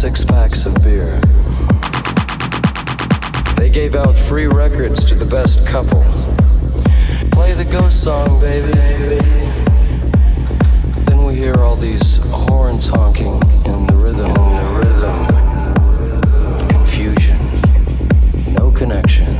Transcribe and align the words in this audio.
six 0.00 0.24
packs 0.24 0.64
of 0.64 0.72
beer. 0.82 1.20
They 3.58 3.68
gave 3.68 3.94
out 3.94 4.16
free 4.16 4.46
records 4.46 5.04
to 5.04 5.14
the 5.14 5.26
best 5.26 5.66
couple. 5.66 6.02
Play 7.30 7.52
the 7.52 7.66
ghost 7.66 8.02
song, 8.02 8.40
baby. 8.40 8.72
Then 11.04 11.22
we 11.24 11.34
hear 11.36 11.54
all 11.56 11.76
these 11.76 12.16
horns 12.32 12.86
honking 12.86 13.42
in 13.66 13.86
the 13.88 13.94
rhythm, 13.94 14.30
in 14.30 14.54
the 14.56 14.70
rhythm. 14.80 15.26
Confusion. 16.68 17.36
No 18.54 18.70
connection. 18.70 19.39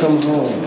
come 0.00 0.22
home. 0.22 0.59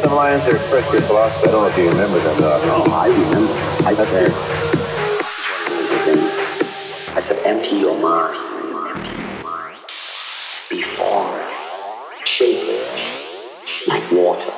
some 0.00 0.14
lines 0.14 0.46
that 0.46 0.54
expressed 0.54 0.94
your 0.94 1.02
philosophy. 1.02 1.48
I 1.48 1.50
don't 1.52 1.62
know 1.62 1.68
if 1.68 1.76
you 1.76 1.90
remember 1.90 2.18
them, 2.20 2.40
though. 2.40 2.58
Oh, 2.62 2.90
I 2.90 3.08
remember. 3.08 3.52
I 3.86 3.92
That's 3.92 4.08
said, 4.08 4.28
it. 4.28 4.34
I 7.14 7.20
said, 7.20 7.36
empty 7.44 7.76
your 7.76 8.00
mind. 8.00 8.34
Be 10.70 10.80
formless, 10.80 11.68
shapeless, 12.24 12.98
like 13.86 14.10
water. 14.10 14.52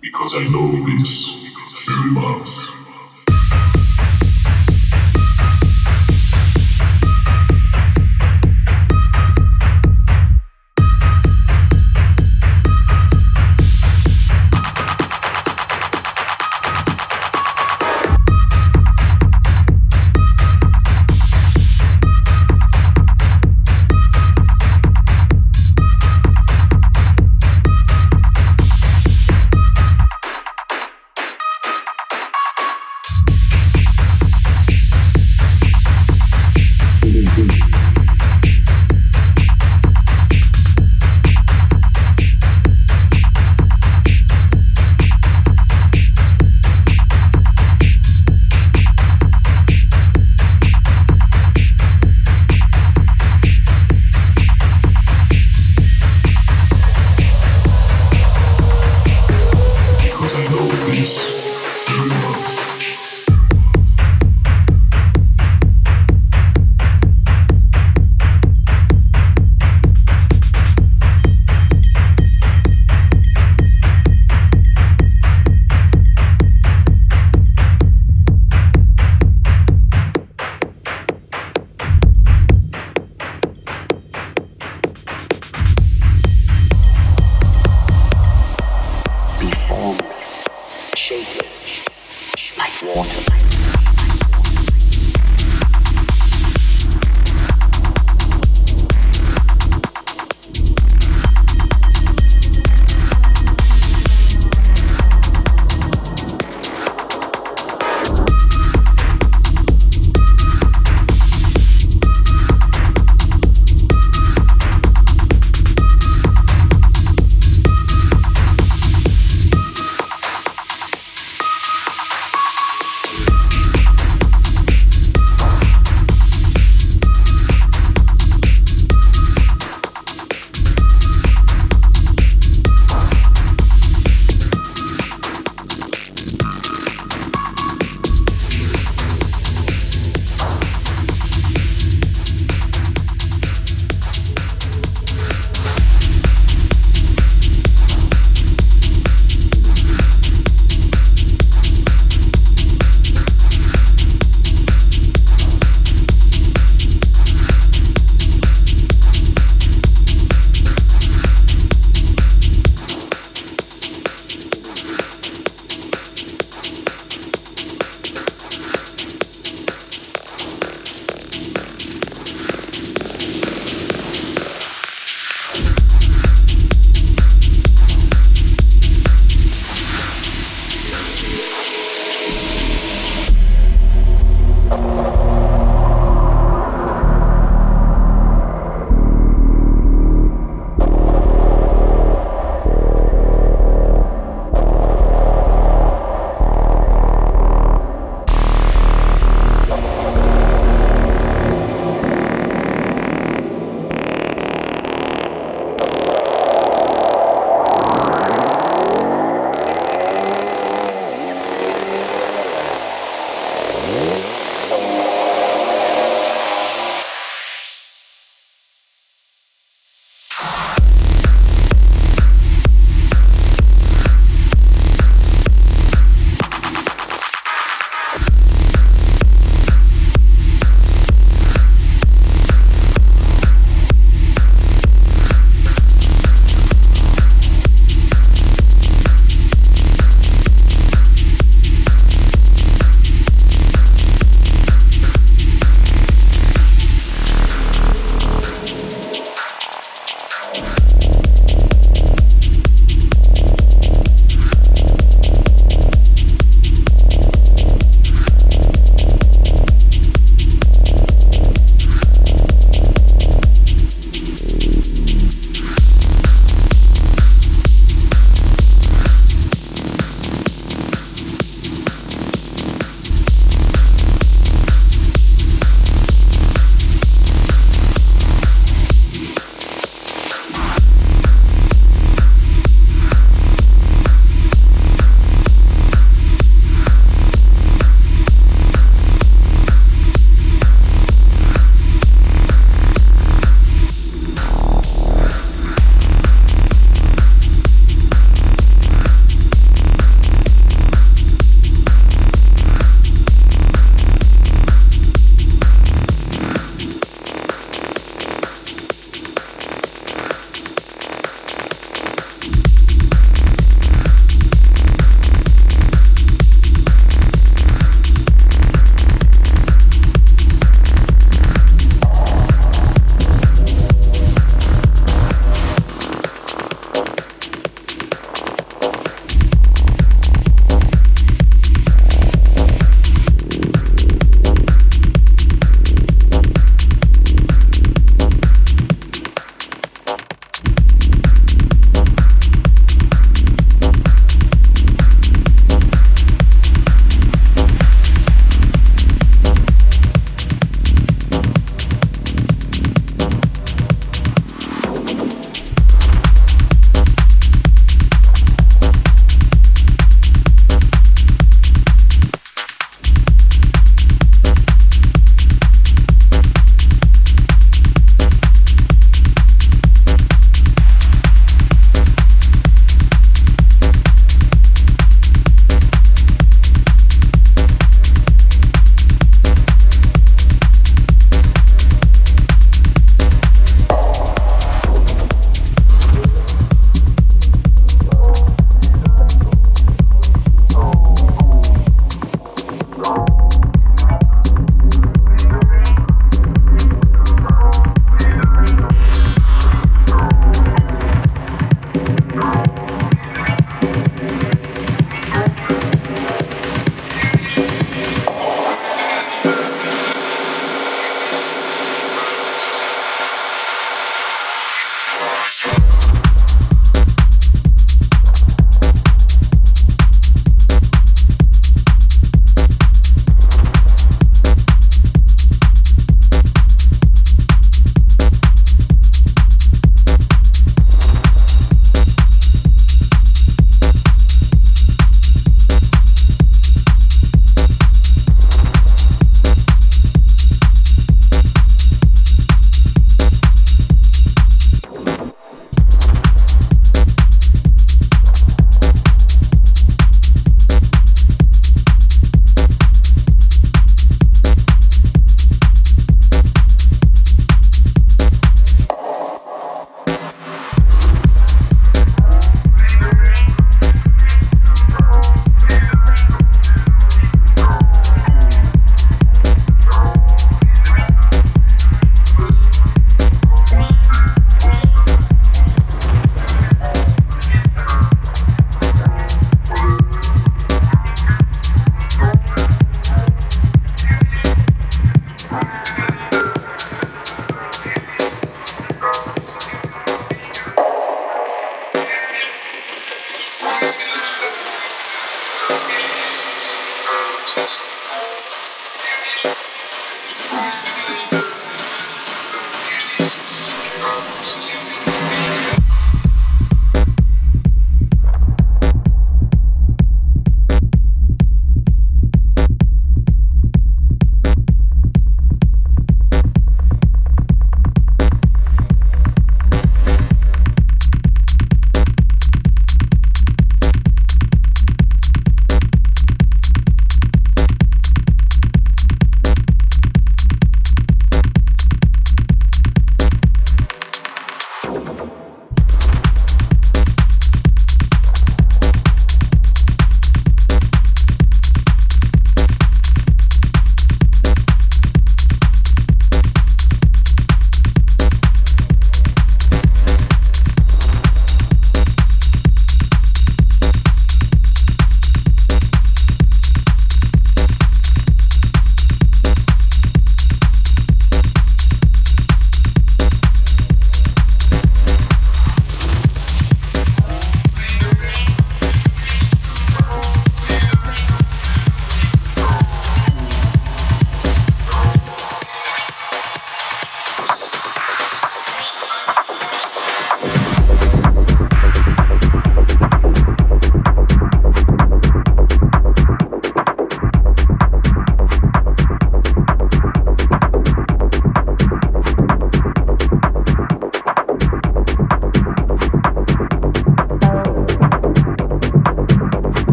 Because 0.00 0.34
I 0.36 0.48
know 0.48 0.86
this 0.86 1.44
very 1.86 2.12